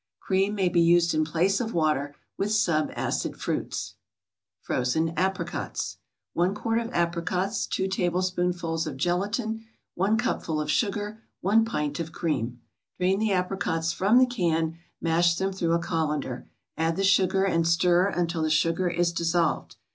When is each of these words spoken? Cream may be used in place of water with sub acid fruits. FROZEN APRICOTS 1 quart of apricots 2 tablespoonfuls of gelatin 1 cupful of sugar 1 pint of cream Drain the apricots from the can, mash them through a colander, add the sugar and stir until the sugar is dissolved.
Cream 0.19 0.55
may 0.55 0.67
be 0.67 0.81
used 0.81 1.13
in 1.13 1.23
place 1.23 1.61
of 1.61 1.75
water 1.75 2.15
with 2.35 2.51
sub 2.51 2.89
acid 2.95 3.39
fruits. 3.39 3.93
FROZEN 4.61 5.13
APRICOTS 5.15 5.97
1 6.33 6.55
quart 6.55 6.79
of 6.79 6.89
apricots 6.91 7.67
2 7.67 7.87
tablespoonfuls 7.87 8.87
of 8.87 8.97
gelatin 8.97 9.63
1 9.93 10.17
cupful 10.17 10.59
of 10.59 10.71
sugar 10.71 11.21
1 11.41 11.65
pint 11.65 11.99
of 11.99 12.11
cream 12.11 12.61
Drain 12.97 13.19
the 13.19 13.31
apricots 13.31 13.93
from 13.93 14.17
the 14.17 14.25
can, 14.25 14.75
mash 14.99 15.35
them 15.35 15.53
through 15.53 15.73
a 15.73 15.77
colander, 15.77 16.49
add 16.75 16.95
the 16.95 17.03
sugar 17.03 17.43
and 17.43 17.67
stir 17.67 18.07
until 18.07 18.41
the 18.41 18.49
sugar 18.49 18.87
is 18.89 19.11
dissolved. 19.13 19.75